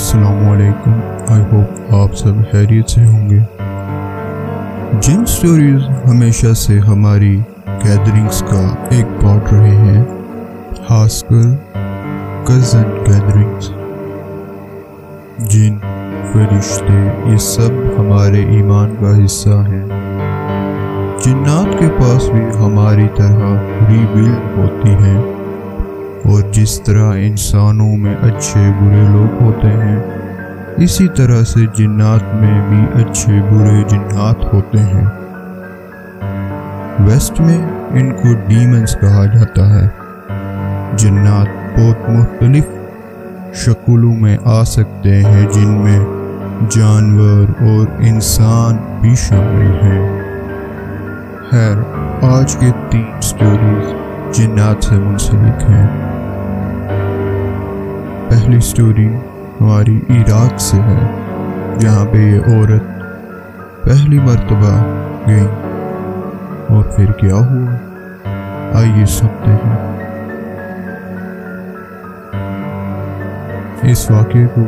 السلام 0.00 0.48
علیکم۔ 0.48 0.92
آئی 1.28 1.44
ہوپ 1.52 1.94
آپ 1.94 2.14
سب 2.14 2.52
خیریت 2.52 2.90
سے 2.90 3.06
ہوں 3.06 3.30
گے۔ 3.30 3.38
جن 5.00 5.26
سٹوریز 5.26 6.08
ہمیشہ 6.08 6.52
سے 6.52 6.78
ہماری 6.78 7.40
گیدرنگز 7.66 8.40
کا 8.40 8.74
ایک 8.90 9.22
پارٹ 9.22 9.52
رہے 9.52 9.76
ہیں، 9.76 10.04
خاص 10.88 11.24
کر 11.24 11.54
کزن 12.44 12.82
گیدرنگز 13.06 13.70
جن 15.38 15.78
فرشتے 16.32 17.08
یہ 17.26 17.36
سب 17.36 18.00
ہمارے 18.00 18.44
ایمان 18.44 18.94
کا 19.00 19.24
حصہ 19.24 19.48
ہیں۔ 19.48 19.86
جنات 21.24 21.78
کے 21.78 21.88
پاس 21.88 22.28
بھی 22.28 22.64
ہماری 22.64 23.08
طرح 23.16 23.54
ری 23.88 24.04
ہوتی 24.56 24.90
ہیں۔ 24.90 25.39
اور 26.24 26.42
جس 26.52 26.80
طرح 26.80 27.12
انسانوں 27.12 27.96
میں 27.96 28.14
اچھے 28.22 28.70
برے 28.80 29.04
لوگ 29.12 29.42
ہوتے 29.42 29.68
ہیں، 29.68 30.02
اسی 30.76 31.08
طرح 31.08 31.42
سے 31.42 31.60
جنات 31.74 32.34
میں 32.34 32.68
بھی 32.68 33.02
اچھے 33.02 33.40
برے 33.50 33.82
جنات 33.88 34.54
ہوتے 34.54 34.78
ہیں۔ 34.78 35.04
ویسٹ 36.98 37.40
میں 37.40 37.58
ان 37.90 38.10
کو 38.10 38.28
ڈیمنز 38.46 38.96
کہا 39.00 39.24
جاتا 39.24 39.80
ہے۔ 39.80 39.88
جنات 40.96 41.78
بہت 41.78 42.10
مختلف 42.10 42.64
شکلوں 43.54 44.16
میں 44.16 44.36
آ 44.44 44.64
سکتے 44.64 45.22
ہیں، 45.22 45.46
جن 45.52 45.68
میں 45.68 46.04
جانور 46.70 47.62
اور 47.62 47.86
انسان 47.98 48.76
بھی 49.00 49.14
شامل 49.14 49.86
ہیں۔ 49.86 50.20
خیر، 51.50 51.76
آج 52.22 52.56
کے 52.56 52.66
تین 52.90 53.20
سٹوریز 53.22 53.92
جنات 54.36 54.84
سے 54.84 54.94
منسلک 54.94 55.70
ہیں۔ 55.70 56.09
پہلی 58.30 58.60
سٹوری 58.60 59.06
ہماری 59.60 60.00
عراق 60.08 60.60
سے 60.60 60.76
ہے۔ 60.76 60.98
جہاں 61.78 62.04
پہ 62.12 62.18
یہ 62.18 62.38
عورت 62.38 62.82
پہلی 63.84 64.18
مرتبہ 64.18 64.82
گئی۔ 65.26 65.46
اور 66.68 66.84
پھر 66.84 67.12
کیا 67.12 67.34
ہوا؟ 67.34 67.76
آئیے 68.78 69.06
سنتے 69.06 69.50
ہیں 69.50 69.76
اس 73.82 74.10
واقعے 74.10 74.46
کو 74.46 74.60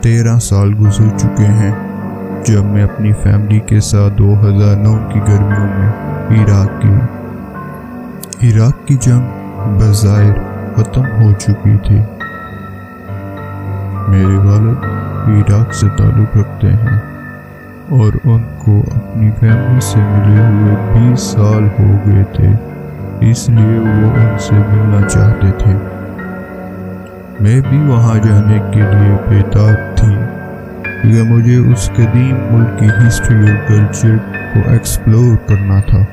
تیرہ 0.00 0.38
سال 0.38 0.74
گزر 0.80 1.18
چکے 1.18 1.44
ہیں 1.44 1.72
جب 2.44 2.64
میں 2.64 2.82
اپنی 2.82 3.12
فیملی 3.12 3.60
کے 3.60 3.80
ساتھ 3.80 4.18
دو 4.18 4.34
ہزار 4.40 4.76
نو 4.76 4.98
کی 5.12 5.20
گرمیوں 5.20 5.68
میں 5.78 5.92
عراق 6.30 6.82
کی 6.82 6.92
عراق 8.48 8.86
کی 8.86 8.96
جنگ 9.00 9.22
بظاہر 9.78 10.32
ختم 10.76 11.02
ہو 11.02 11.32
چکی 11.38 11.76
تھی۔ 11.88 12.00
میرے 14.08 14.36
والد 14.36 14.84
عراق 15.28 15.74
سے 15.74 15.88
تعلق 15.96 16.36
رکھتے 16.36 16.68
ہیں 16.68 16.98
اور 17.88 18.12
ان 18.24 18.42
کو 18.58 18.84
اپنی 18.94 19.30
فیملی 19.40 19.80
سے 19.80 19.98
ملے 19.98 20.42
ہوئے 20.42 20.76
بیس 20.92 21.20
سال 21.20 21.68
ہو 21.78 21.96
گئے 22.06 22.24
تھے، 22.32 22.48
اس 23.30 23.48
لیے 23.48 23.78
وہ 23.78 24.10
ان 24.16 24.38
سے 24.38 24.54
ملنا 24.54 25.08
چاہتے 25.08 25.50
تھے۔ 25.58 25.72
میں 27.40 27.60
بھی 27.68 27.78
وہاں 27.78 28.18
جانے 28.18 28.58
کے 28.72 28.80
لیے 28.80 29.16
بیدار 29.28 29.96
تھی، 29.96 30.14
کیونکہ 31.02 31.22
مجھے 31.22 31.56
اس 31.56 31.90
قدیم 31.96 32.36
ملک 32.50 32.78
کی 32.78 32.86
ہسٹری 32.86 33.36
اور 33.36 33.68
کلچر 33.68 34.16
کو 34.54 34.70
ایکسپلور 34.70 35.36
کرنا 35.48 35.80
تھا۔ 35.80 36.04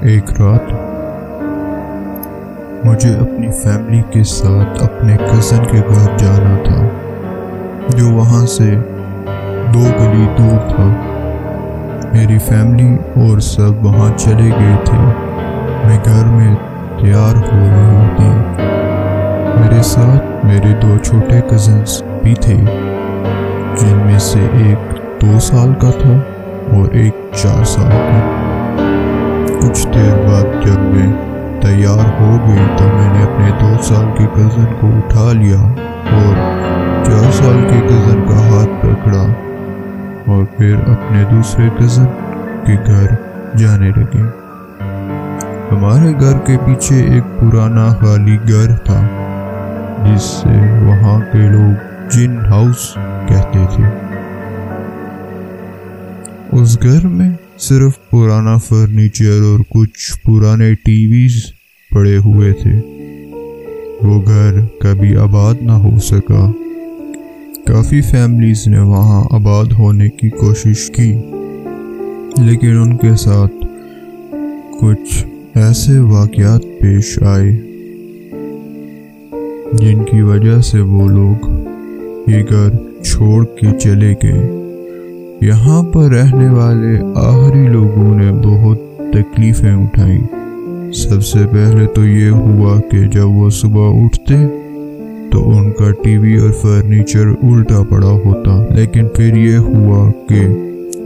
ایک 0.00 0.40
رات 0.40 0.93
مجھے 2.84 3.14
اپنی 3.14 3.50
فیملی 3.50 4.02
کے 4.10 4.22
ساتھ 4.22 4.84
اپنے 4.84 5.16
کزن 5.16 5.64
کے 5.70 5.80
گھر 5.88 6.18
جانا 6.18 6.56
تھا، 6.64 6.88
جو 7.96 8.08
وہاں 8.08 8.46
سے 8.46 8.74
دو 9.74 9.80
گلی 9.80 10.26
دور 10.38 10.68
تھا۔ 10.68 10.92
میری 12.12 12.38
فیملی 12.38 12.96
اور 13.20 13.38
سب 13.38 13.84
وہاں 13.84 14.18
چلے 14.18 14.50
گئے 14.50 14.76
تھے۔ 14.84 14.98
میں 15.84 15.98
گھر 16.04 16.24
میں 16.24 16.54
تیار 16.98 17.36
ہو 17.36 17.58
رہی 17.58 18.08
تھی۔ 18.16 18.28
میرے 19.60 19.82
ساتھ 19.82 20.46
میرے 20.46 20.72
دو 20.82 20.98
چھوٹے 20.98 21.40
کزنس 21.50 22.02
بھی 22.22 22.34
تھے، 22.34 22.56
جن 23.76 23.96
میں 24.06 24.18
سے 24.18 24.40
ایک 24.40 24.96
دو 25.22 25.40
سال 25.40 25.74
کا 25.74 25.90
تھا 25.90 26.18
اور 26.72 26.88
ایک 26.92 27.16
چار 27.34 27.64
سال 27.64 27.90
کا۔ 27.90 28.20
کچھ 29.60 29.86
دیر 29.86 30.26
بعد 30.26 30.66
جب 30.66 30.80
میں 30.80 31.33
تیار 31.64 32.20
ہو 32.20 32.36
گئی 32.46 32.64
تو 32.78 32.84
میں 32.84 33.12
نے 33.12 33.22
اپنے 33.22 33.50
دو 33.60 33.82
سال 33.82 34.04
کے 34.18 34.24
کزن 34.34 34.64
کو 34.80 34.88
اٹھا 34.96 35.32
لیا 35.32 35.58
اور 36.16 36.34
چار 37.04 37.30
سال 37.32 37.64
کے 37.70 37.80
کزن 37.88 38.20
کا 38.28 38.38
ہاتھ 38.48 38.82
پکڑا 38.82 39.24
اور 40.26 40.44
پھر 40.56 40.74
اپنے 40.74 41.24
دوسرے 41.30 41.68
کزن 41.78 42.04
کے 42.66 42.76
گھر 42.86 43.06
جانے 43.56 43.90
لگے 43.96 44.22
ہمارے 45.72 46.12
گھر 46.20 46.38
کے 46.38 46.56
پیچھے 46.64 46.96
ایک 47.02 47.24
پرانا 47.40 47.88
خالی 48.00 48.36
گھر 48.48 48.76
تھا، 48.76 49.00
جس 50.04 50.22
سے 50.22 50.58
وہاں 50.82 51.18
کے 51.32 51.38
لوگ 51.38 52.10
جن 52.10 52.36
ہاؤس 52.46 52.94
کہتے 53.28 53.64
تھے۔ 53.74 53.84
اس 56.52 56.82
گھر 56.82 57.06
میں 57.06 57.30
صرف 57.58 58.10
پرانا 58.10 58.56
فرنیچر 58.56 59.42
اور 59.42 59.58
کچھ 59.68 60.22
پرانے 60.24 60.74
ٹی 60.74 61.06
ویز 61.06 61.42
پڑے 61.90 62.16
ہوئے 62.16 62.52
تھے۔ 62.52 62.72
وہ 64.02 64.22
گھر 64.26 64.54
کبھی 64.80 65.16
آباد 65.16 65.54
نہ 65.60 65.72
ہو 65.72 65.98
سکا۔ 65.98 66.52
کافی 67.66 68.00
فیملیز 68.00 68.66
نے 68.66 68.78
وہاں 68.78 69.24
آباد 69.30 69.64
ہونے 69.64 70.08
کی 70.08 70.30
کوشش 70.30 70.90
کی، 70.90 71.12
لیکن 72.38 72.78
ان 72.78 72.96
کے 72.96 73.16
ساتھ 73.16 73.66
کچھ 74.80 75.24
ایسے 75.54 75.98
واقعات 75.98 76.62
پیش 76.80 77.22
آئے 77.22 77.52
جن 79.72 80.04
کی 80.04 80.22
وجہ 80.22 80.60
سے 80.60 80.80
وہ 80.80 81.08
لوگ 81.08 81.50
یہ 82.30 82.42
گھر 82.48 83.02
چھوڑ 83.02 83.44
کے 83.44 83.78
چلے 83.78 84.14
گئے۔ 84.22 84.63
یہاں 85.44 85.82
پر 85.82 86.02
رہنے 86.02 86.48
والے 86.48 86.98
آخری 87.14 87.68
لوگوں 87.68 88.14
نے 88.14 88.32
بہت 88.32 88.78
تکلیفیں 88.98 89.74
اٹھائیں۔ 89.74 90.20
سب 90.92 91.24
سے 91.24 91.38
پہلے 91.52 91.86
تو 91.86 92.06
یہ 92.06 92.30
ہوا 92.30 92.80
کہ 92.90 92.98
جب 92.98 93.28
وہ 93.28 93.50
صبح 93.50 94.04
اٹھتے 94.04 94.34
تو 95.32 95.50
ان 95.50 95.70
کا 95.70 95.90
ٹی 96.04 96.18
وی 96.18 96.36
اور 96.36 96.50
فرنیچر 96.50 97.26
الٹا 97.26 97.82
پڑا 97.88 98.08
ہوتا۔ 98.08 98.74
لیکن 98.74 99.08
پھر 99.14 99.36
یہ 99.36 99.56
ہوا 99.56 100.10
کہ 100.28 100.40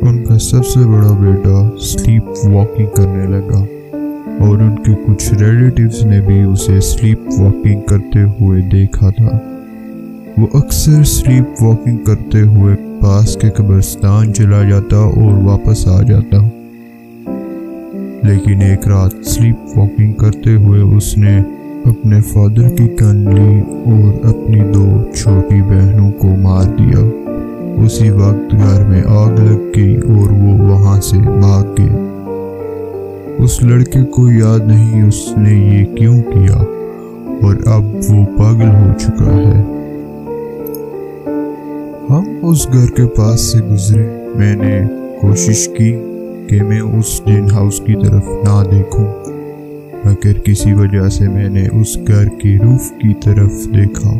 ان 0.01 0.25
کا 0.25 0.39
سب 0.39 0.67
سے 0.67 0.81
بڑا 0.81 1.13
بیٹا 1.21 1.71
سلیپ 1.81 2.25
واکنگ 2.45 2.87
کرنے 2.97 3.27
لگا 3.27 3.65
اور 4.41 4.59
ان 4.59 4.77
کے 4.77 4.93
کچھ 5.07 5.35
ریلیٹیوز 5.35 6.05
نے 6.05 6.21
بھی 6.21 6.43
اسے 6.43 6.81
سلیپ 6.81 7.21
واکنگ 7.39 7.81
کرتے 7.81 8.23
ہوئے 8.23 8.63
دیکھا 8.63 9.11
تھا۔ 9.11 9.39
وہ 10.39 10.47
اکثر 10.55 11.05
سلیپ 11.05 11.63
واکنگ 11.63 11.97
کرتے 11.97 12.41
ہوئے 12.41 12.77
پاس 13.01 13.37
کے 13.37 13.51
قبرستان 13.51 14.35
چلا 14.35 14.63
جاتا 14.63 14.97
اور 14.97 15.43
واپس 15.43 15.89
آ 15.89 16.03
جاتا۔ 16.03 16.49
لیکن 18.23 18.63
ایک 18.63 18.89
رات 18.89 19.27
سلیپ 19.27 19.79
واکنگ 19.79 20.13
کرتے 20.13 20.55
ہوئے 20.55 20.81
اس 20.81 21.19
نے 21.19 21.43
اپنے 21.85 22.21
فادر 22.21 22.69
کی 22.77 22.89
کن 22.89 23.17
لی 23.17 23.61
اور 23.61 24.27
اپنی 24.27 24.61
دو 24.75 25.05
چھوٹی 25.17 25.63
بہنوں 25.63 26.13
کو 26.13 26.29
مار 26.29 26.65
دیا۔ 26.65 26.99
اسی 27.85 28.11
وقت 28.11 28.53
گھر 28.53 28.85
میں 28.89 29.03
آگ 29.07 29.31
لگ 29.31 29.73
گئی 29.77 29.97
اور 29.97 30.31
وہ 30.31 30.71
وہاں 30.71 31.01
سے 31.01 31.19
بھاگ 31.19 31.65
گئے۔ 31.79 31.97
اس 33.39 33.63
لڑکے 33.63 34.05
کو 34.05 34.33
یاد 34.33 34.59
نہیں 34.67 35.03
اس 35.03 35.29
نے 35.37 35.55
یہ 35.55 35.97
کیوں 35.97 36.23
کیا؟ 36.23 36.57
اور 37.43 37.57
اب 37.67 37.85
وہ 37.85 38.25
پاگل 38.39 38.69
ہو 38.69 38.99
چکا 38.99 39.33
ہے۔ 39.33 39.78
اس 42.49 42.67
گھر 42.73 42.87
کے 42.97 43.07
پاس 43.07 43.41
سے 43.41 43.59
گزرے۔ 43.63 44.03
میں 44.37 44.55
نے 44.57 44.81
کوشش 45.21 45.67
کی 45.69 45.91
کہ 46.49 46.63
میں 46.63 46.81
اس 46.81 47.21
جن 47.27 47.51
ہاؤس 47.53 47.81
کی 47.87 47.95
طرف 47.95 48.29
نہ 48.45 48.63
دیکھوں، 48.71 49.05
مگر 50.05 50.39
کسی 50.45 50.73
وجہ 50.73 51.09
سے 51.09 51.29
میں 51.29 51.49
نے 51.49 51.67
اس 51.73 51.97
گھر 52.07 52.29
کی 52.39 52.57
روف 52.59 52.91
کی 53.01 53.13
طرف 53.25 53.53
دیکھا۔ 53.75 54.13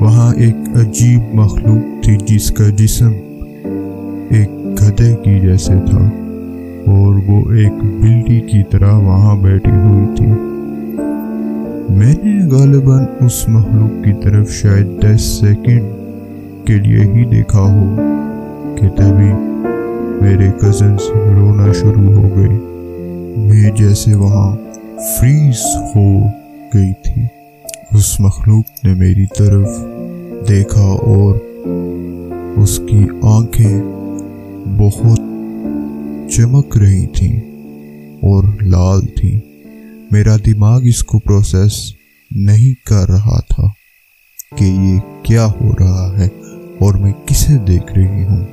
وہاں 0.00 0.32
ایک 0.34 0.68
عجیب 0.76 1.34
مخلوق 1.34 2.04
تھی 2.04 2.16
جس 2.26 2.50
کا 2.50 2.68
جسم 2.76 3.12
ایک 4.30 4.50
گدے 4.80 5.12
کی 5.24 5.38
جیسے 5.40 5.74
تھا، 5.86 6.08
اور 6.86 7.14
وہ 7.26 7.42
ایک 7.52 7.84
بلڈی 8.00 8.40
کی 8.52 8.62
طرح 8.70 8.96
وہاں 9.00 9.36
بیٹھی 9.42 9.76
ہوئی 9.78 10.16
تھی۔ 10.16 10.30
میں 11.96 12.14
نے 12.24 12.38
غالباً 12.48 13.04
اس 13.20 13.46
مخلوق 13.48 14.04
کی 14.04 14.12
طرف 14.22 14.50
شاید 14.52 15.00
دس 15.02 15.22
سیکنڈ 15.40 15.82
کے 16.66 16.74
لیے 16.74 17.00
ہی 17.00 17.24
دیکھا 17.24 17.60
ہو 17.60 17.96
کہ 18.76 18.88
تبھی 18.88 19.32
میرے 20.22 20.50
کزنس 20.60 21.00
رونا 21.14 21.72
شروع 21.72 22.12
ہو 22.14 22.36
گئے۔ 22.36 22.58
میں 23.36 23.70
جیسے 23.70 24.14
وہاں 24.14 24.56
فریز 25.18 25.76
ہو 25.76 26.26
گئی 26.74 26.92
تھی۔ 27.04 27.22
اس 27.92 28.20
مخلوق 28.20 28.84
نے 28.84 28.94
میری 28.94 29.26
طرف 29.38 29.68
دیکھا 30.48 30.80
اور 30.80 31.34
اس 32.56 32.80
کی 32.88 33.06
آنکھیں 33.22 33.82
بہت 34.78 35.20
چمک 36.30 36.76
رہی 36.76 37.06
تھیں 37.06 37.40
اور 38.16 38.44
لال 38.62 39.06
تھیں۔ 39.06 39.40
میرا 40.10 40.36
دماغ 40.46 40.80
اس 40.82 41.04
کو 41.04 41.18
پروسیس 41.18 41.92
نہیں 42.30 42.86
کر 42.86 43.08
رہا 43.08 43.40
تھا 43.40 43.66
کہ 44.56 44.64
یہ 44.64 44.98
کیا 45.22 45.46
ہو 45.46 45.72
رہا 45.80 46.12
ہے۔ 46.18 46.45
اور 46.80 46.94
میں 46.94 47.12
کسے 47.26 47.58
دیکھ 47.58 47.92
رہی 47.94 48.24
ہوں۔ 48.24 48.44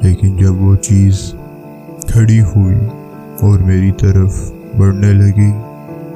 لیکن 0.00 0.36
جب 0.36 0.62
وہ 0.62 0.76
چیز 0.76 1.34
کھڑی 2.06 2.40
ہوئی 2.40 2.76
اور 3.40 3.58
میری 3.58 3.92
طرف 3.92 4.52
بڑھنے 4.78 5.12
لگی، 5.12 5.52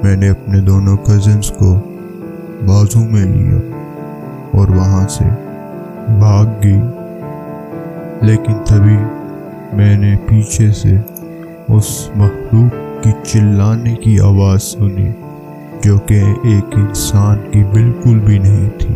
میں 0.02 0.16
نے 0.16 0.28
اپنے 0.28 0.60
دونوں 0.60 0.96
کزنس 0.96 1.50
کو 1.50 1.80
بازو 2.66 3.00
میں 3.00 3.24
لیا 3.24 3.56
اور 4.50 4.68
وہاں 4.68 5.08
سے 5.08 5.24
بھاگ 6.18 6.46
گئی۔ 6.64 6.80
لیکن 8.22 8.52
تبھی 8.64 8.96
میں 9.72 9.98
نے 9.98 10.16
پیچھے 10.26 10.72
سے 10.72 10.96
اس 11.68 12.10
مخلوق 12.16 13.04
کی 13.04 13.10
چلانے 13.24 13.94
کی 13.94 14.20
آواز 14.20 14.62
سنی، 14.62 15.10
جو 15.82 15.98
کہ 15.98 16.20
ایک 16.44 16.76
انسان 16.76 17.38
کی 17.50 17.64
بالکل 17.72 18.18
بھی 18.18 18.38
نہیں 18.38 18.70
تھی۔ 18.78 18.94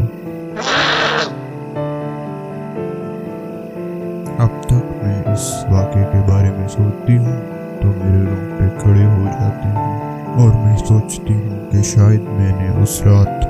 واقعے 5.81 6.05
کے 6.12 6.19
بارے 6.27 6.50
میں 6.50 6.69
سوچتی 6.69 7.19
ہوں 7.19 7.41
تو 7.82 7.88
میرے 7.97 8.59
پہ 8.59 8.81
کھڑے 8.81 9.05
ہو 9.05 9.25
جاتے 9.25 9.69
ہیں 9.69 10.00
اور 10.27 10.67
میں 10.67 10.77
سوچتی 10.77 11.35
ہوں 11.35 11.73
کہ 11.73 11.82
شاید 11.82 12.21
میں 12.23 12.53
نے 12.59 12.82
اس 12.82 13.03
رات 13.03 13.47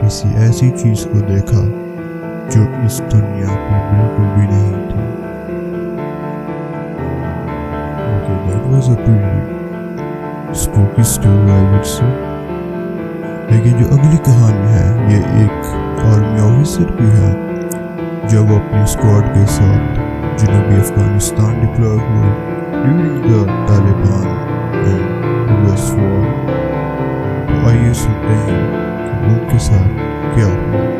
کسی 0.00 0.28
ایسی 0.36 0.70
چیز 0.70 1.08
کو 1.12 1.20
دیکھا 1.20 1.60
جو 2.54 2.62
اس 2.84 3.02
دنیا 3.12 3.48
میں 3.48 3.82
بالکل 3.90 4.40
بھی 4.40 4.56
نہیں 4.56 4.88
تھی۔ 4.88 5.02
لیکن 13.50 13.70
جو 13.70 13.86
اگلی 13.90 14.16
کہانی 14.16 14.72
ہے 14.72 15.14
یہ 15.14 15.40
ایک 15.40 15.66
آرمی 16.04 16.40
آفیسر 16.40 16.84
کی 16.84 17.04
ہے 17.04 17.34
جب 18.28 18.50
وہ 18.50 18.56
اپنی 18.56 18.82
اسکواڈ 18.82 19.34
کے 19.34 19.46
ساتھ 19.46 20.01
جنوبی 20.38 20.76
افغانستان 20.76 21.60
ڈپلوائے 21.60 21.98
ہوئے 21.98 22.30
ڈیورنگ 22.82 23.22
دا 23.22 23.66
طالبان 23.68 24.30
آئیے 27.66 27.92
سنتے 27.94 28.34
ہیں 28.34 28.62
کہ 28.98 29.26
ملک 29.26 29.50
کے 29.50 29.58
ساتھ 29.58 30.00
کیا 30.34 30.46
ہوا۔ 30.46 30.91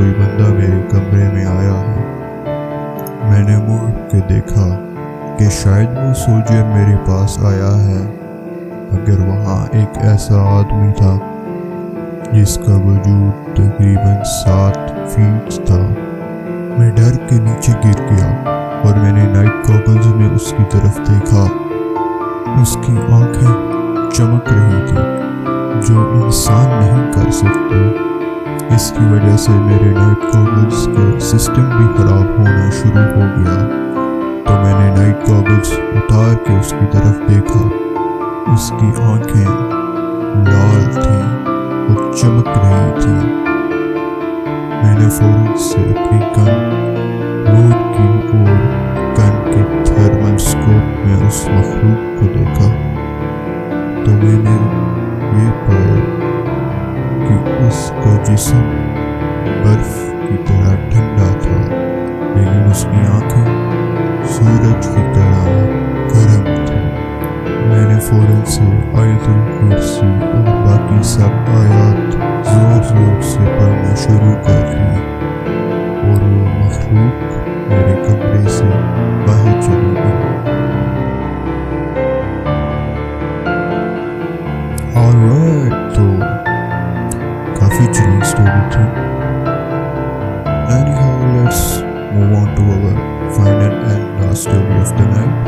کوئی 0.00 0.12
بندہ 0.18 0.52
میرے 0.52 0.82
کمرے 0.90 1.28
میں 1.32 1.46
آیا 1.46 1.80
ہے 1.80 2.04
میں 3.24 3.44
نے 3.44 3.56
مڑ 3.56 4.10
کے 4.10 4.18
دیکھا 4.28 4.78
کہ 5.38 5.48
شاید 5.48 5.88
وہ 5.90 6.14
سولجر 6.14 6.64
میرے 6.64 6.96
پاس 6.96 7.38
آیا 7.38 7.84
ہے 7.84 8.10
اگر 8.92 9.20
وہاں 9.20 9.66
ایک 9.72 9.98
ایسا 9.98 10.34
آدمی 10.34 10.92
تھا 10.96 11.18
جس 12.32 12.58
کا 12.66 12.74
وجود 12.74 13.56
تقریباً 13.56 14.24
سات 14.24 15.10
فیٹ 15.10 15.66
تھا۔ 15.66 15.94
میں 16.78 16.90
ڈر 16.90 17.16
کے 17.28 17.36
نیچے 17.36 17.72
گر 17.72 18.00
گیا 18.10 18.44
اور 18.84 18.96
میں 18.96 19.12
نے 19.12 19.32
نائٹ 19.32 19.66
کاپلز 19.66 20.06
میں 20.06 20.30
اس 20.34 20.54
کی 20.56 20.64
طرف 20.70 20.96
دیکھا۔ 20.96 21.46
اس 22.62 22.76
کی 22.86 22.96
آنکھیں 23.08 23.54
چمک 24.12 24.52
رہی 24.52 24.86
تھی 24.88 24.98
جو 25.88 26.20
انسان 26.24 26.68
نہیں 26.80 27.12
کر 27.12 27.30
سکتے۔ 27.30 28.09
اس 28.70 28.94
کی 28.98 29.04
وجہ 29.12 29.36
سے 29.36 29.52
میرے 29.52 29.90
نائٹ 29.90 30.34
گوگلز 30.34 30.86
کا 30.86 31.20
سسٹم 31.20 31.76
بھی 31.76 31.86
خراب 31.96 32.38
ہونا 32.38 32.70
شروع 32.70 33.02
ہو 33.02 33.20
گیا۔ 33.20 33.68
تو 34.46 34.54
میں 34.62 34.74
نے 34.80 34.94
نائٹ 34.96 35.28
گوگلز 35.28 35.72
اتار 35.72 36.34
کے 36.34 36.52
اس 36.58 36.74
کی 36.80 36.86
طرف 36.92 37.28
دیکھا۔ 37.28 37.68
اس 38.52 38.72
کی 38.80 39.02
آنکھیں 39.02 39.46
لال 40.34 40.92
تھیں 40.92 41.22
اور 41.88 42.12
چمک 42.12 42.48
رہی 42.48 43.00
تھیں۔ 43.00 43.20
میں 44.82 44.98
نے 44.98 45.10
فوراً 45.10 45.56
سے 45.56 45.80
اپنی 45.80 46.20
گن 46.20 46.74
لوڈ 47.44 47.96
کی 47.96 48.36
اور 48.36 48.46
گن 49.18 49.52
کے 49.54 49.82
تھرمل 49.84 50.38
سکوپ 50.38 51.06
میں 51.06 51.26
اس 51.26 51.48
مخلوق 51.52 52.20
کو 52.20 52.26
دیکھا۔ 52.38 52.68
تو 54.04 54.10
میں 54.10 54.38
نے 54.38 54.56
یہ 55.32 55.50
پایا 55.66 56.19
کہ 57.20 57.66
اس 57.66 57.90
کا 58.04 58.16
جسم 58.24 58.68
برف 59.64 59.96
کی 60.22 60.36
طرح 60.46 60.74
ٹھنڈا 60.90 61.28
تھا، 61.42 61.58
لیکن 62.34 62.70
اس 62.70 62.82
کی 62.90 63.06
آنکھیں 63.06 64.24
سورج 64.34 64.86
کی 64.86 65.02
طرح 65.14 65.44
گرم 66.12 66.44
تھی 66.66 66.80
میں 67.68 67.86
نے 67.88 67.98
فوراً 68.00 68.44
سے 68.46 68.64
آیت 69.00 69.28
الکرسی 69.28 70.06
اور 70.06 70.46
باقی 70.66 71.02
سب 71.08 71.50
آیات 71.56 72.12
زور 72.52 72.82
زور 72.88 73.20
سے 73.22 73.44
پڑھنا 73.58 73.94
شروع 74.04 74.34
کر 74.46 74.62
دی 74.70 74.84
اور 76.08 76.22
وہ 76.22 76.46
مخلوق 76.46 77.68
میرے 77.68 77.94
کمرے 78.06 78.48
سے 78.48 78.64
باہر 79.26 79.60
چلی 79.60 79.89
featuring 88.70 88.92
story 88.92 88.94
2. 88.94 89.00
Anyhow, 90.70 91.44
let's 91.44 91.80
move 92.14 92.32
on 92.32 92.48
to 92.56 92.62
our 92.62 92.94
final 93.32 93.74
and 93.84 94.22
last 94.22 94.42
story 94.42 94.80
of 94.80 94.90
the 94.96 95.06
night. 95.06 95.46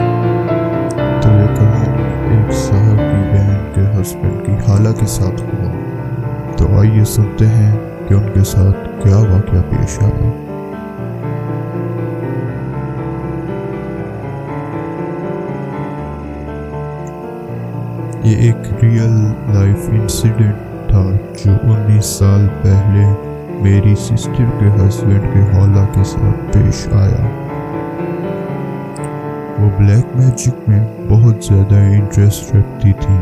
تو 1.22 1.28
یہ 1.30 1.54
کہانی 1.56 2.02
ایک 2.34 2.52
صاحب 2.52 2.96
کی 2.96 3.20
بہن 3.32 3.72
کے 3.74 4.00
ہسبینڈ 4.00 4.46
کی 4.46 4.52
خالہ 4.66 4.92
کے 5.00 5.06
ساتھ 5.06 5.42
ہوا 5.42 6.56
تو 6.56 6.78
آئیے 6.78 7.04
سنتے 7.04 7.46
ہیں 7.46 7.72
کہ 8.08 8.14
ان 8.14 8.32
کے 8.34 8.44
ساتھ 8.44 8.88
کیا 9.02 9.16
واقعہ 9.16 9.62
پیش 9.70 9.98
آیا 10.02 10.30
یہ 18.24 18.36
ایک 18.36 18.82
ریئل 18.82 19.16
لائف 19.54 19.88
انسیڈنٹ 19.90 20.71
تھا 20.92 21.02
جو 21.44 21.52
انیس 21.72 22.06
سال 22.18 22.46
پہلے 22.62 23.04
میری 23.62 23.94
سسٹر 23.98 24.50
کے 24.60 24.68
ہسبینڈ 24.78 25.32
کے 25.34 25.40
حولہ 25.52 25.84
کے 25.94 26.04
ساتھ 26.04 26.52
پیش 26.52 26.86
آیا۔ 26.92 27.22
وہ 29.58 29.70
بلیک 29.78 30.16
میجک 30.16 30.68
میں 30.68 30.80
بہت 31.08 31.44
زیادہ 31.44 31.74
انٹرسٹ 31.74 32.54
رکھتی 32.54 32.92
تھی 33.00 33.16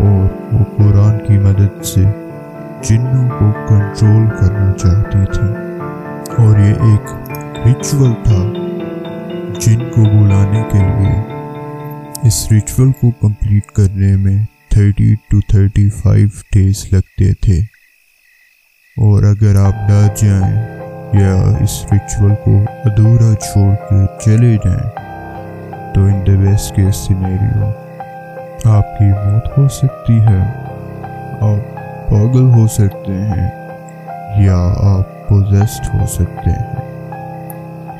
اور 0.00 0.54
وہ 0.54 0.64
قرآن 0.76 1.18
کی 1.28 1.38
مدد 1.38 1.84
سے 1.84 2.02
جنوں 2.88 3.28
کو 3.30 3.50
کنٹرول 3.68 4.26
کرنا 4.40 4.72
چاہتی 4.72 5.24
تھی 5.32 5.48
اور 6.38 6.58
یہ 6.58 6.82
ایک 6.90 7.12
ریچول 7.66 8.12
تھا 8.24 8.42
جن 9.60 9.78
کو 9.90 10.02
بلانے 10.04 10.62
کے 10.72 10.78
لیے 10.78 11.20
اس 12.26 12.46
ریچول 12.52 12.92
کو 12.92 13.10
کمپلیٹ 13.20 13.70
کرنے 13.70 14.16
میں 14.16 14.36
thirty 14.74 15.14
two 15.30 15.40
thirty 15.40 15.90
five 15.90 16.28
days 16.52 16.84
لگتے 16.92 17.34
تھے۔ 17.34 17.58
اور 18.96 19.22
اگر 19.22 19.56
آپ 19.56 19.88
ڈر 19.88 20.06
جائیں 20.16 20.56
یا 21.12 21.56
اس 21.60 21.86
ریچول 21.92 22.34
کو 22.44 22.64
ادھورا 22.84 23.34
چھوڑ 23.34 23.74
کے 23.74 24.06
چلے 24.24 24.56
جائیں، 24.64 24.90
تو 25.94 26.04
ان 26.04 26.12
دا 26.12 26.40
بیسٹ 26.40 26.76
کے 26.76 26.82
سینیریو 26.94 27.66
آپ 28.64 28.98
کی 28.98 29.04
موت 29.04 29.58
ہو 29.58 29.68
سکتی 29.68 30.20
ہے۔ 30.20 30.42
آپ 31.40 31.76
پاگل 32.10 32.50
ہو 32.50 32.66
سکتے 32.66 33.12
ہیں 33.12 33.50
یا 34.44 34.74
آپ 34.76 35.28
پوزیسٹ 35.28 35.94
ہو 35.94 36.06
سکتے 36.06 36.50
ہیں۔ 36.50 36.76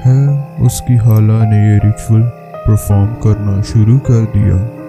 ہے، 0.07 0.27
اس 0.67 0.81
کی 0.81 0.99
حالہ 0.99 1.45
نے 1.45 1.75
یہ 1.75 1.87
ریچول 1.87 2.23
پرفارم 2.67 3.15
کرنا 3.15 3.63
شروع 3.73 3.99
کر 3.99 4.25
دیا۔ 4.35 4.84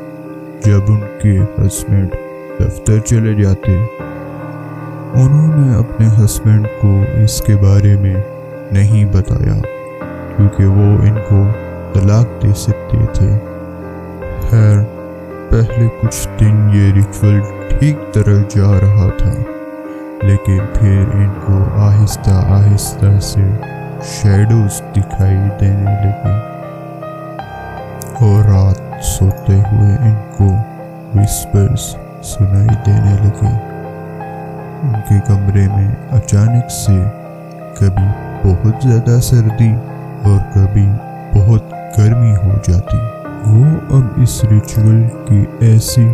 جب 0.65 0.81
ان 0.87 0.99
کے 1.21 1.39
ہسبینڈ 1.39 2.09
دفتر 2.59 2.99
چلے 2.99 3.43
جاتے، 3.43 3.73
انہوں 5.13 5.57
نے 5.57 5.75
اپنے 5.75 6.07
ہسبینڈ 6.07 6.67
کو 6.81 7.03
اس 7.23 7.41
کے 7.41 7.55
بارے 7.55 7.95
میں 7.95 8.15
نہیں 8.71 9.05
بتایا، 9.05 9.61
کیونکہ 10.35 10.65
وہ 10.65 10.83
ان 10.83 11.17
کو 11.29 11.43
طلاق 11.93 12.43
دے 12.43 12.53
سکتے 12.57 12.97
تھے۔ 13.13 13.29
خیر، 14.49 14.77
پہلے 15.49 15.87
کچھ 16.01 16.27
دن 16.39 16.69
یہ 16.73 16.93
ریچول 16.93 17.39
ٹھیک 17.69 18.13
طرح 18.13 18.41
جا 18.49 18.71
رہا 18.81 19.09
تھا، 19.17 19.33
لیکن 20.21 20.59
پھر 20.73 21.03
ان 21.13 21.29
کو 21.45 21.63
آہستہ 21.75 22.43
آہستہ 22.47 23.19
سے 23.21 23.43
شیڈوز 24.03 24.81
دکھائی 24.91 25.37
دینے 25.61 25.83
لگے۔ 25.83 26.33
اور 28.19 28.43
رات 28.43 28.84
سوتے 29.05 29.53
ہوئے 29.61 29.95
ان 29.97 30.13
کو 30.37 30.45
وسپرز 31.15 31.83
سنائی 32.27 32.75
دینے 32.85 33.15
لگے 33.15 33.51
ان 34.83 34.93
کے 35.09 35.19
کمرے 35.27 35.67
میں 35.67 35.87
اچانک 36.17 36.71
سے 36.71 36.97
کبھی 37.79 38.07
بہت 38.43 38.83
زیادہ 38.83 39.19
سردی 39.21 39.69
اور 40.23 40.39
کبھی 40.53 40.85
بہت 41.33 41.73
گرمی 41.97 42.31
ہو 42.35 42.57
جاتی 42.67 42.97
وہ 43.45 43.65
اب 43.95 44.21
اس 44.21 44.43
ریچول 44.51 45.01
کی 45.27 45.43
ایسی 45.67 46.05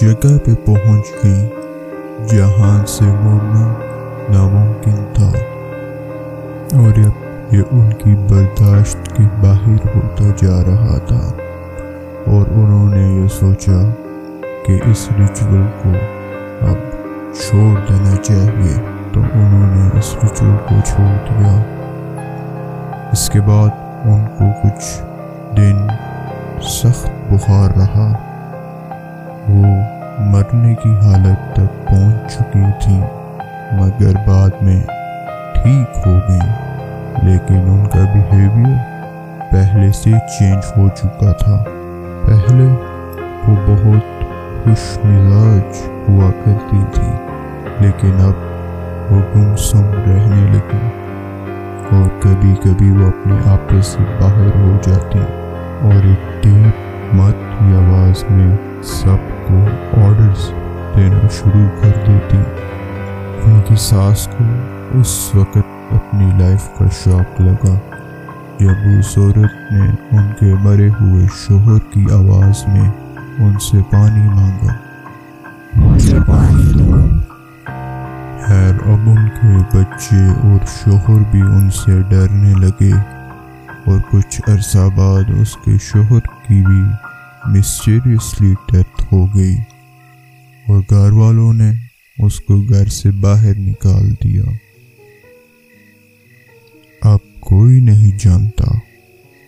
جگہ 0.00 0.36
پہ 0.38 0.54
پہنچ 0.66 1.12
گئی 1.24 1.46
جہاں 2.28 2.86
سے 2.86 3.04
مڑنا 3.04 3.66
ناممکن 4.30 5.04
تھا 5.14 5.30
اور 6.78 7.04
اب 7.04 7.54
یہ 7.54 7.62
ان 7.70 7.92
کی 7.98 8.16
برداشت 8.30 9.14
کے 9.16 9.28
باہر 9.40 9.86
ہوتا 9.94 10.30
جا 10.42 10.62
رہا 10.62 10.98
تھا 11.08 11.22
اور 12.26 12.46
انہوں 12.50 12.88
نے 12.88 13.22
یہ 13.22 13.28
سوچا 13.28 13.90
کہ 14.66 14.80
اس 14.86 15.08
ریچول 15.18 15.66
کو 15.82 15.88
اب 16.60 16.76
چھوڑ 17.34 17.80
دینا 17.88 18.16
چاہیے، 18.16 18.74
تو 19.12 19.20
انہوں 19.20 19.76
نے 19.76 19.98
اس 19.98 20.16
ریچول 20.22 20.56
کو 20.68 20.74
چھوڑ 20.86 21.06
دیا۔ 21.06 21.62
اس 23.12 23.30
کے 23.30 23.40
بعد 23.40 23.68
ان 24.04 24.24
کو 24.38 24.44
کچھ 24.62 25.02
دن 25.56 25.86
سخت 26.62 27.32
بخار 27.32 27.70
رہا۔ 27.76 28.12
وہ 29.48 29.66
مرنے 30.18 30.74
کی 30.74 30.94
حالت 30.94 31.56
تک 31.56 31.88
پہنچ 31.88 32.32
چکی 32.32 32.62
تھی 32.80 33.00
مگر 33.72 34.12
بعد 34.28 34.62
میں 34.62 34.82
ٹھیک 35.54 36.06
ہو 36.06 36.18
گئی 36.28 36.50
لیکن 37.22 37.56
ان 37.56 37.86
کا 37.92 38.04
بیہیویئر 38.14 38.76
پہلے 39.50 39.92
سے 39.92 40.10
چینج 40.10 40.72
ہو 40.76 40.88
چکا 40.88 41.32
تھا۔ 41.32 41.64
پہلے 42.30 42.64
وہ 43.46 43.54
بہت 43.66 44.20
خوش 44.64 44.82
مزاج 45.04 45.78
ہوا 46.08 46.30
کرتی 46.44 46.76
تھی، 46.94 47.08
لیکن 47.80 48.20
اب 48.20 49.12
وہ 49.12 49.20
گم 49.34 49.56
سم 49.56 49.84
رہنے 50.06 50.44
لگی 50.52 50.88
اور 51.90 52.08
کبھی 52.20 52.54
کبھی 52.62 52.90
وہ 52.90 53.06
اپنے 53.06 53.36
آپس 53.46 53.86
سے 53.86 54.04
باہر 54.20 54.54
ہو 54.56 54.76
جاتی 54.82 55.18
اور 55.80 56.06
ایک 56.06 56.42
ٹیپ 56.42 57.14
مت 57.14 57.34
کی 57.50 57.74
آواز 57.74 58.24
میں 58.30 58.56
سب 58.92 59.28
کو 59.48 59.64
آرڈرز 60.00 60.48
دینا 60.96 61.28
شروع 61.32 61.66
کر 61.80 61.98
دیتی۔ 62.06 62.38
ان 63.44 63.60
کی 63.68 63.76
ساس 63.76 64.28
کو 64.38 64.44
اس 65.00 65.30
وقت 65.34 65.58
اپنی 65.90 66.30
لائف 66.38 66.68
کا 66.78 66.84
شوق 67.04 67.40
لگا۔ 67.40 67.78
جب 68.60 68.98
اس 68.98 69.18
نے 69.18 70.16
ان 70.16 70.32
کے 70.40 70.54
مرے 70.54 70.88
ہوئے 70.88 71.26
شوہر 71.46 71.78
کی 71.78 72.04
آواز 72.12 72.68
میں 72.68 72.90
ان 73.38 73.58
سے 73.58 73.78
پانی 73.90 74.28
مانگا۔ 74.28 74.72
خیر، 78.46 78.74
اب 78.74 79.10
ان 79.10 79.28
کے 79.28 79.78
بچے 79.78 80.26
اور 80.26 80.66
شوہر 80.66 81.22
بھی 81.30 81.40
ان 81.40 81.70
سے 81.70 82.02
ڈرنے 82.02 82.54
لگے 82.54 82.92
اور 83.86 83.98
کچھ 84.10 84.40
عرصہ 84.48 84.88
بعد 84.96 85.30
اس 85.40 85.56
کے 85.64 85.70
شوہر 85.82 86.20
کی 86.20 86.62
بھی 86.66 86.82
مسٹیریسلی 87.44 88.54
ڈیتھ 88.72 89.04
ہو 89.12 89.26
گئی 89.34 89.56
اور 90.68 90.80
گھر 90.90 91.12
والوں 91.12 91.52
نے 91.52 91.70
اس 92.18 92.40
کو 92.40 92.60
گھر 92.60 92.86
سے 92.86 93.10
باہر 93.10 93.58
نکال 93.58 94.14
دیا۔ 94.24 94.42
کوئی 97.50 97.80
نہیں 97.80 98.18
جانتا 98.18 98.78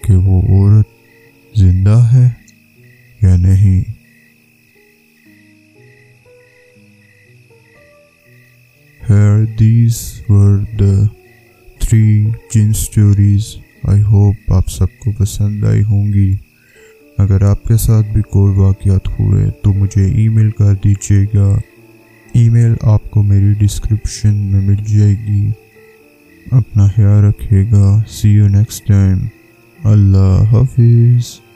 کہ 0.04 0.12
وہ 0.12 0.42
عورت 0.42 0.86
زندہ 1.58 2.08
ہے 2.12 2.30
یا 3.22 3.36
نہیں۔ 3.36 3.80
Here 9.10 9.44
these 9.60 10.20
were 10.28 10.58
the 10.58 11.06
three 11.80 12.26
جن 12.54 12.70
اسٹوریز 12.70 13.56
آئی 13.82 14.02
ہوپ 14.02 14.36
آپ 14.48 14.68
سب 14.68 14.86
کو 14.98 15.12
پسند 15.18 15.64
آئی 15.64 15.82
ہوں 15.82 16.12
گی۔ 16.12 16.36
اگر 17.18 17.42
آپ 17.42 17.62
کے 17.62 17.76
ساتھ 17.76 18.06
بھی 18.06 18.22
کوئی 18.22 18.54
واقعات 18.54 19.20
ہوئے 19.20 19.50
تو 19.62 19.72
مجھے 19.72 20.04
ای 20.04 20.28
میل 20.28 20.50
کر 20.50 20.74
دیجیے 20.84 21.24
گا۔ 21.34 21.58
ای 22.34 22.48
میل 22.48 22.74
آپ 22.82 23.10
کو 23.10 23.22
میری 23.22 23.52
ڈسکرپشن 23.52 24.34
میں 24.34 24.60
مل 24.60 24.98
جائے 24.98 25.14
گی۔ 25.26 25.50
اپنا 26.50 26.86
خیال 26.96 27.24
رکھے 27.24 27.64
گا. 27.72 27.98
سی 28.08 28.28
یو 28.30 28.48
نیکسٹ 28.48 28.86
ٹائم 28.86 29.18
اللہ 29.84 30.42
حافظ. 30.52 31.51